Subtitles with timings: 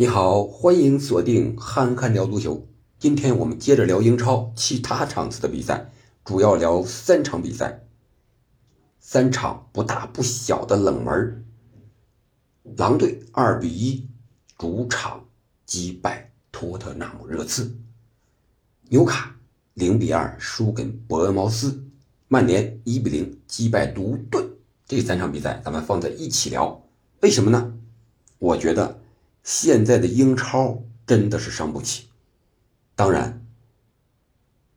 [0.00, 2.66] 你好，欢迎锁定憨憨聊足球。
[2.98, 5.92] 今天我们接着聊英超其他场次的比赛，
[6.24, 7.84] 主要聊三场比赛，
[8.98, 11.44] 三场不大不小的冷门。
[12.78, 14.08] 狼队二比一
[14.56, 15.26] 主场
[15.66, 17.76] 击败托特纳姆热刺，
[18.88, 19.36] 纽卡
[19.74, 21.84] 零比二输给伯恩茅斯，
[22.26, 24.48] 曼联一比零击败独盾。
[24.86, 26.82] 这三场比赛咱们放在一起聊，
[27.20, 27.74] 为什么呢？
[28.38, 28.99] 我觉得。
[29.42, 32.08] 现在的英超真的是伤不起，
[32.94, 33.44] 当然，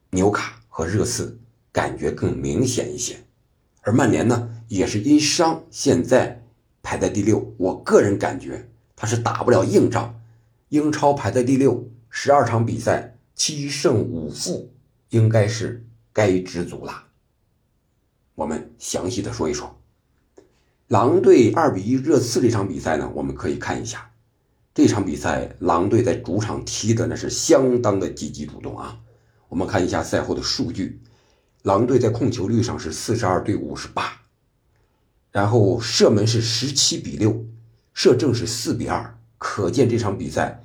[0.09, 1.39] 纽卡和热刺
[1.71, 3.23] 感觉更明显一些，
[3.81, 6.43] 而曼联呢也是因伤现在
[6.81, 7.53] 排在第六。
[7.57, 10.19] 我个人感觉他是打不了硬仗，
[10.69, 14.71] 英超排在第六，十二场比赛七胜五负，
[15.09, 17.07] 应该是该知足了。
[18.35, 19.79] 我们详细的说一说，
[20.87, 24.09] 狼队二比一热刺这场比赛呢，我们可以看一下。
[24.73, 28.99] 这场比赛，狼队在主场踢的那是相当的积极主动啊！
[29.49, 30.99] 我们看一下赛后的数据，
[31.61, 34.21] 狼队在控球率上是四十二对五十八，
[35.31, 37.45] 然后射门是十七比六，
[37.93, 39.19] 射正是四比二。
[39.37, 40.63] 可见这场比赛，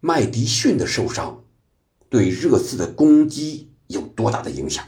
[0.00, 1.44] 麦迪逊的受伤
[2.10, 4.84] 对热刺的攻击有多大的影响。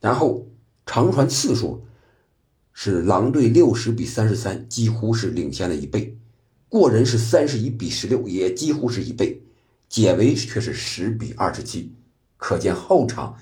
[0.00, 0.48] 然后
[0.86, 1.84] 长传次数
[2.72, 6.16] 是狼队六十比三十三，几乎是领先了一倍。
[6.70, 9.42] 过人是三十一比十六，也几乎是一倍，
[9.88, 11.92] 解围却是十比二十七，
[12.36, 13.36] 可见后场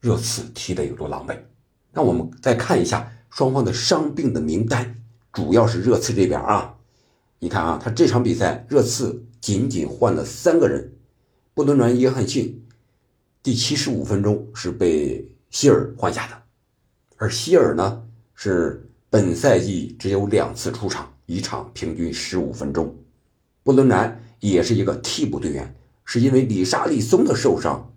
[0.00, 1.38] 热刺踢得有多狼狈。
[1.92, 6.74] 那我们再看一下双方的伤病的名单，主要是热刺这边啊，
[7.38, 10.90] 你看啊，他这场比赛热刺仅仅换了三个人，
[11.52, 12.64] 布伦南·约翰逊
[13.42, 16.42] 第七十五分钟是被希尔换下的，
[17.18, 18.02] 而希尔呢
[18.34, 21.12] 是本赛季只有两次出场。
[21.32, 22.94] 一场平均十五分钟，
[23.62, 27.90] 布伦南也是一个替补队员，是因为里沙利松的受伤，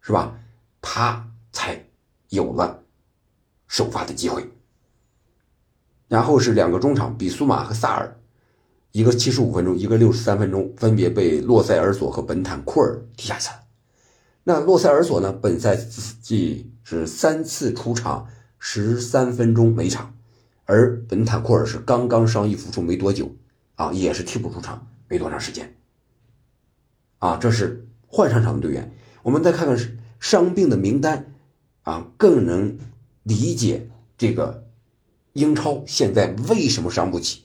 [0.00, 0.36] 是吧？
[0.80, 1.86] 他才
[2.30, 2.82] 有了
[3.68, 4.50] 首发的机会。
[6.08, 8.20] 然后是两个中场，比苏马和萨尔，
[8.90, 13.60] 一个七十五分钟，一个六十三分钟，分别被洛塞尔索和本坦库尔踢下去了。
[14.42, 15.32] 那洛塞尔索呢？
[15.32, 18.26] 本赛季是三次出场，
[18.58, 20.11] 十三分钟每场。
[20.64, 23.34] 而本坦库尔是刚刚伤愈复出没多久，
[23.74, 25.74] 啊，也是替补出场没多长时间，
[27.18, 28.92] 啊，这是换上场的队员。
[29.22, 31.34] 我们再看看伤病的名单，
[31.82, 32.78] 啊，更能
[33.22, 34.68] 理解这个
[35.32, 37.44] 英超现在为什么伤不起。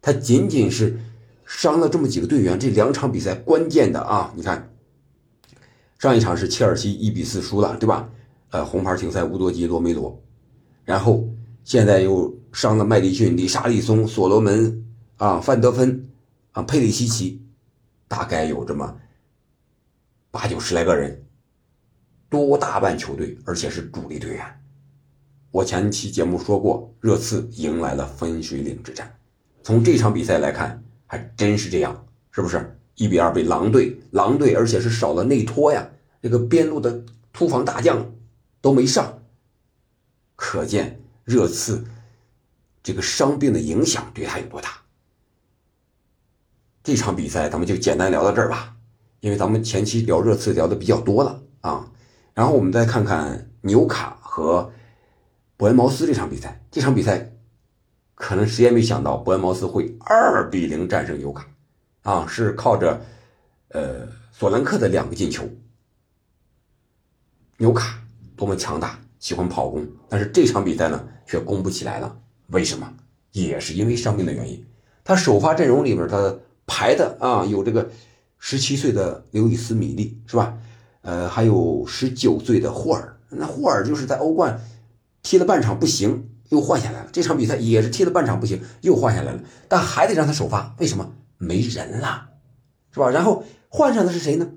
[0.00, 0.98] 他仅仅是
[1.44, 4.72] 伤了这么几个队员，这两场比赛关键的啊，你看，
[5.98, 8.08] 上一场是切尔西一比四输了，对吧？
[8.50, 10.20] 呃，红牌停赛乌多吉罗梅罗，
[10.84, 11.28] 然后
[11.64, 12.32] 现在又。
[12.52, 14.84] 伤了麦迪逊、里沙利松、所罗门
[15.16, 16.06] 啊、范德芬
[16.52, 17.40] 啊、佩里西奇，
[18.06, 18.94] 大概有这么
[20.30, 21.24] 八九十来个人，
[22.28, 24.60] 多大半球队，而且是主力队员。
[25.50, 29.10] 我前期节目说过，热刺迎来了分水岭之战。
[29.62, 32.78] 从这场比赛来看，还真是这样，是不是？
[32.96, 35.88] 一比二被狼队，狼队而且是少了内托呀，
[36.20, 37.02] 这个边路的
[37.32, 38.12] 突防大将
[38.60, 39.22] 都没上，
[40.36, 41.84] 可见热刺。
[42.82, 44.70] 这个伤病的影响对他有多大？
[46.82, 48.74] 这场比赛咱们就简单聊到这儿吧，
[49.20, 51.88] 因为咱们前期聊热刺聊的比较多了啊。
[52.34, 54.72] 然后我们再看看纽卡和
[55.56, 56.60] 伯恩茅斯这场比赛。
[56.72, 57.32] 这场比赛
[58.16, 61.46] 可能谁也没想到伯恩茅斯会二比零战胜纽卡
[62.02, 63.00] 啊，是靠着
[63.68, 65.48] 呃索兰克的两个进球。
[67.58, 68.02] 纽卡
[68.34, 72.18] 多么强大，喜欢跑攻，但是这场比赛呢却攻不起来了。
[72.48, 72.92] 为什么？
[73.30, 74.66] 也是因为伤病的原因。
[75.04, 77.88] 他首发阵容里面，他排的啊有这个
[78.40, 80.58] 十七岁的刘易斯·米利，是吧？
[81.02, 83.16] 呃，还有十九岁的霍尔。
[83.28, 84.60] 那霍尔就是在欧冠
[85.22, 87.08] 踢了半场不行，又换下来了。
[87.12, 89.40] 这场比赛也是踢了半场不行，又换下来了。
[89.68, 91.14] 但还得让他首发，为什么？
[91.38, 92.30] 没人了，
[92.90, 93.08] 是吧？
[93.08, 94.50] 然后换上的是谁呢？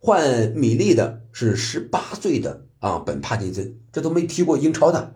[0.00, 5.14] 换米利的是十八岁的啊本帕金森，这都没踢过英超的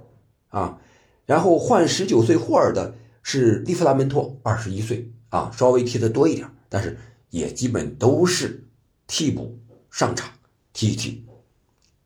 [0.49, 0.78] 啊。
[1.26, 6.96] 然后换十九岁霍尔的是利弗拉门托，二十一岁啊，稍微踢的多一点，但是
[7.31, 8.64] 也基本都是
[9.06, 9.58] 替补
[9.90, 10.31] 上场
[10.72, 11.26] 踢一踢，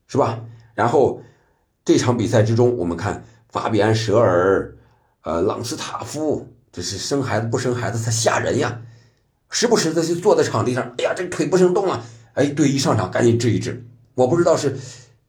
[0.07, 0.41] 是吧？
[0.75, 1.21] 然后
[1.85, 4.77] 这场比赛之中，我们看法比安·舍尔，
[5.23, 8.83] 呃，朗斯塔夫，这是生孩子不生孩子，他吓人呀，
[9.51, 13.85] 时不时的就坐在场地上，哎呀，这腿不生动了，哎，队一上场赶紧治一治，
[14.15, 14.79] 我不知道是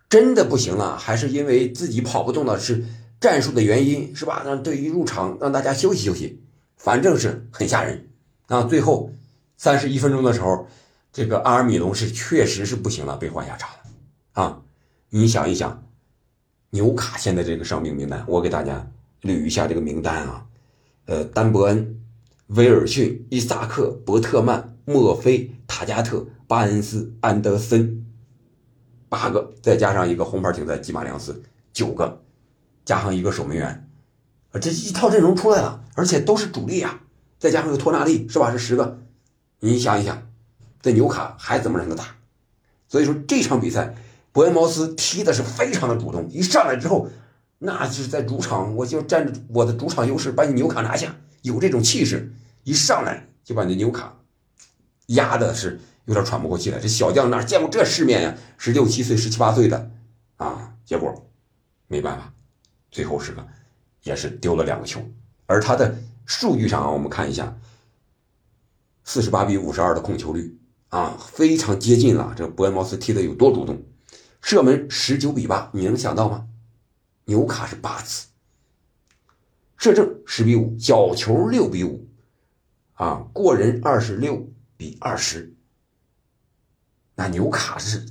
[0.10, 2.84] 真的不行了，还是因为自己跑不动了，是。
[3.22, 4.44] 战术的原因是吧？
[4.46, 6.42] 那对于入场，让大家休息休息。
[6.78, 8.08] 反正是很吓人
[8.48, 8.64] 啊。
[8.64, 9.12] 最后
[9.58, 10.68] 三十一分钟的时候，
[11.12, 14.62] 这个阿尔米隆是确实是不行了，被换下场了啊。
[15.10, 15.84] 你想一想，
[16.70, 18.90] 纽卡现在这个伤病名单，我给大家
[19.24, 20.46] 捋一下这个名单啊。
[21.08, 22.00] 呃，丹伯恩、
[22.48, 28.06] 威尔逊、伊萨克、伯特曼、墨菲、塔加特、巴恩斯、安德森，
[29.10, 32.22] 八个，再加上一个红牌停赛基马良斯，九个，
[32.86, 33.90] 加上一个守门员，
[34.52, 37.02] 啊，这一套阵容出来了，而且都是主力啊，
[37.38, 38.52] 再加上个托纳利，是吧？
[38.52, 39.00] 是十个，
[39.60, 40.30] 你想一想，
[40.82, 42.16] 这纽卡还怎么让他打？
[42.88, 43.96] 所以说这场比赛。
[44.32, 47.10] 伯恩茅斯踢的是非常的主动，一上来之后，
[47.58, 52.32] 那是在主场，我就占着我的主场优势把你纽卡拿下，有这种气势，
[52.64, 54.20] 一上来就把你纽卡
[55.08, 56.80] 压的是有点喘不过气来。
[56.80, 58.36] 这小将哪见过这世面呀？
[58.58, 59.92] 十六七岁、十七八岁的
[60.38, 61.30] 啊，结果
[61.88, 62.34] 没办法，
[62.90, 63.48] 最后是个
[64.02, 65.00] 也是丢了两个球。
[65.46, 65.96] 而他的
[66.26, 67.56] 数据上啊，我们看一下，
[69.04, 70.58] 四十八比五十二的控球率
[70.88, 72.34] 啊，非常接近了。
[72.36, 73.84] 这伯恩茅斯踢的有多主动？
[74.42, 76.48] 射门十九比八，你能想到吗？
[77.26, 78.30] 纽卡是八次，
[79.78, 82.08] 射正十比五，角球六比五，
[82.94, 85.54] 啊，过人二十六比二十。
[87.20, 88.06] 那纽卡是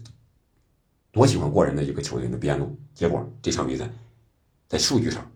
[1.11, 3.89] 多喜欢过人的一个球队的边路，结果这场比赛
[4.69, 5.27] 在数据上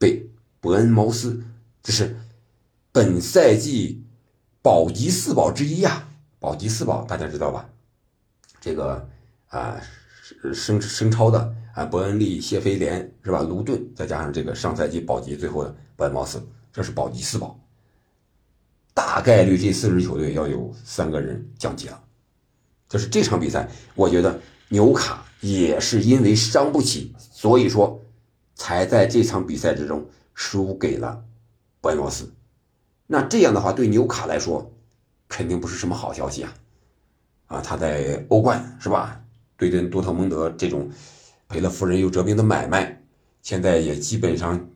[0.00, 0.28] 被
[0.58, 1.40] 伯恩茅斯，
[1.80, 2.16] 这是
[2.90, 4.02] 本赛季
[4.60, 6.08] 保级四宝之一呀，
[6.40, 7.70] 保级四宝大家知道吧？
[8.60, 9.08] 这个
[9.46, 9.80] 啊。
[10.54, 13.42] 升升超的啊，伯恩利、谢菲联是吧？
[13.42, 16.40] 卢顿，再加上这个上赛季保级最后的伯恩茅斯，
[16.72, 17.58] 这是保级四保。
[18.94, 22.00] 大概率这四支球队要有三个人降级了。
[22.90, 24.38] 就是这场比赛，我觉得
[24.68, 28.02] 纽卡也是因为伤不起，所以说
[28.56, 30.04] 才在这场比赛之中
[30.34, 31.24] 输给了
[31.80, 32.30] 博恩茅斯。
[33.06, 34.70] 那这样的话，对纽卡来说
[35.28, 36.54] 肯定不是什么好消息啊！
[37.46, 39.22] 啊，他在欧冠是吧？
[39.56, 40.90] 对阵多特蒙德这种
[41.48, 43.02] 赔了夫人又折兵的买卖，
[43.42, 44.68] 现在也基本上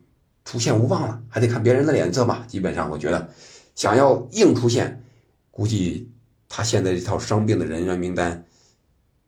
[0.44, 2.44] 出现无望了，还得看别人的脸色吧。
[2.46, 3.28] 基本上，我觉得
[3.74, 5.02] 想要硬出线，
[5.50, 6.12] 估计
[6.48, 8.44] 他现在这套伤病的人员名单，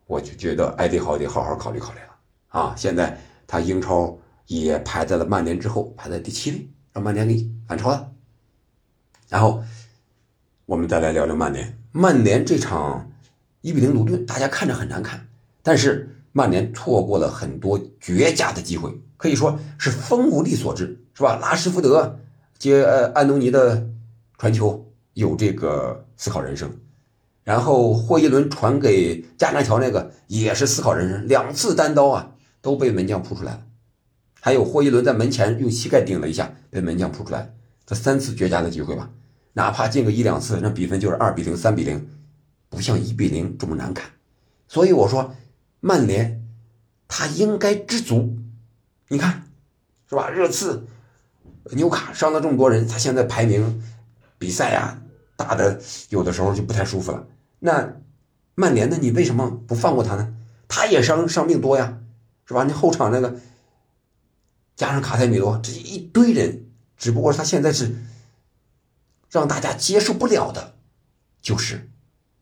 [0.07, 2.17] 我就觉得还得好得好好考虑考虑了
[2.49, 2.75] 啊！
[2.77, 4.17] 现在他英超
[4.47, 8.13] 也排在了曼联之后，排在第七位，让曼联给反超了。
[9.29, 9.63] 然后
[10.67, 13.11] 我们再来聊聊曼联，曼联这场
[13.61, 15.27] 一比零卢顿，大家看着很难看。
[15.62, 21.37] 但是曼联错过了很多绝佳的机会，可以说是风无力所致，是吧？
[21.41, 22.21] 拉什福德
[22.57, 23.85] 接呃安东尼的
[24.39, 26.71] 传球有这个思考人生，
[27.47, 33.63] 然后霍伊伦传给加纳乔那个也是思考人生，两次单刀啊都被门将扑出来了，
[34.41, 37.55] 还有霍伊伦在门前用膝盖顶了一下，被门将扑出来，
[37.87, 39.09] 这三次绝佳的机会吧，
[39.53, 42.09] 哪怕进个一两次，那比分就是二比零、三比零，
[42.69, 44.11] 不像一比零这么难看，
[44.69, 45.35] 所以我说。
[45.79, 46.43] 曼联，
[47.07, 48.37] 他应该知足。
[49.09, 49.45] 你看，
[50.09, 50.31] 是吧？
[50.31, 50.85] 热刺、
[51.73, 53.81] 纽卡伤了这么多人，他现在排名、
[54.37, 55.01] 比赛呀
[55.37, 57.25] 打的有的时候就不太舒服了。
[57.58, 58.00] 那
[58.55, 58.97] 曼联的？
[58.99, 60.35] 你为什么不放过他呢？
[60.69, 61.99] 他也伤伤病多呀，
[62.44, 62.64] 是吧？
[62.64, 63.37] 你后场那个
[64.75, 66.67] 加上卡塞米罗这一堆人，
[66.97, 67.94] 只不过他现在是
[69.31, 70.75] 让大家接受不了的，
[71.41, 71.90] 就是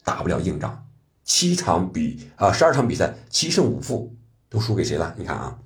[0.03, 0.87] 打不了硬仗。
[1.23, 4.15] 七场比啊，十二场比赛，七胜五负，
[4.49, 5.15] 都输给谁了？
[5.17, 5.59] 你看啊，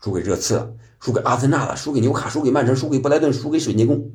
[0.00, 4.12] 输给热刺了，输给阿森纳了，输给纽卡，输给曼城，输给布莱顿，输给水晶宫。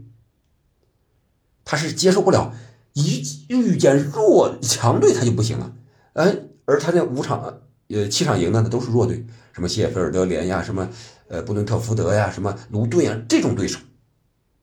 [1.66, 2.54] 他是接受不了，
[3.00, 5.74] 一遇见弱强队他就不行了。
[6.14, 10.88] 嗯，而他那五场呃七场赢的那都是弱队，什么谢菲尔德联呀，什么
[11.28, 13.80] 呃布伦特福德呀，什么卢顿呀这种对手。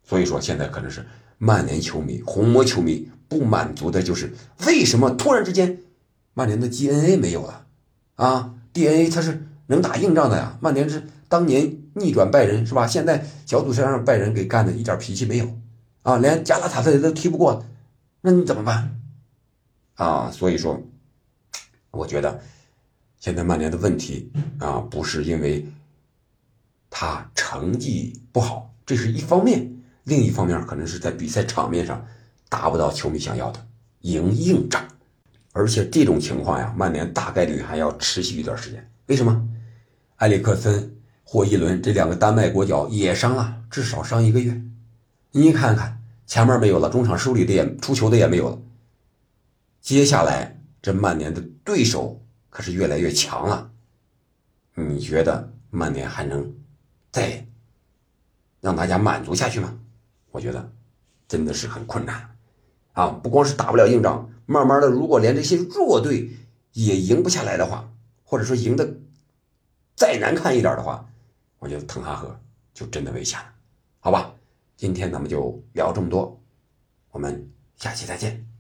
[0.05, 1.05] 所以说现在可能是
[1.39, 4.33] 曼联球迷、红魔球迷不满足的就是
[4.67, 5.79] 为什么突然之间。
[6.39, 7.65] 曼联的 DNA 没有了，
[8.17, 10.59] 啊，DNA 他是能打硬仗的呀。
[10.61, 12.87] 曼联是当年逆转拜仁是吧？
[12.87, 15.49] 现在小组赛让拜仁给干的一点脾气没有，
[16.03, 17.65] 啊，连加拉塔萨雷都踢不过，
[18.29, 19.01] 那你怎么办？
[19.95, 20.83] 啊，所以说，
[21.93, 22.43] 我觉得
[23.21, 25.65] 现在曼联的问题啊，不是因为
[26.91, 29.61] 他成绩不好，这是一方面；
[30.03, 32.05] 另一方面可能是在比赛场面上
[32.49, 33.65] 达不到球迷想要的
[34.01, 34.85] 赢硬仗。
[35.53, 38.91] 而且这种情况呀，曼联大概率还要持续一段时间。
[39.07, 39.49] 为什么？
[40.17, 44.61] 埃里克森、霍伊伦这两个丹麦国脚也伤了，至少伤一个月。
[45.31, 45.96] 你看看，
[46.27, 48.59] 前面没有了中场梳理的也出球的也没有了。
[49.81, 53.71] 接下来这曼联的对手可是越来越强了。
[54.75, 56.53] 你觉得曼联还能
[57.11, 57.47] 再
[58.61, 59.79] 让大家满足下去吗？
[60.33, 60.73] 我觉得
[61.27, 62.37] 真的是很困难。
[62.93, 66.31] 啊不光是打不了硬仗慢慢的如果连这些弱队
[66.73, 67.91] 也赢不下来的话
[68.25, 68.99] 或者说赢得
[69.95, 71.09] 再难看一点的话
[71.59, 72.39] 我觉得滕哈赫
[72.75, 73.47] 就真的危险了。
[74.01, 74.35] 好吧
[74.77, 76.39] 今天咱们就聊这么多
[77.11, 78.56] 我们下期再见。